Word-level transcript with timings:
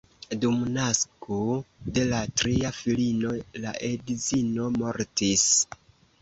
Dum 0.43 0.55
nasko 0.77 1.35
de 1.97 2.05
la 2.13 2.21
tria 2.43 2.71
filino 2.79 3.35
la 3.67 3.75
edzino 3.91 4.67
mortis. 4.81 5.47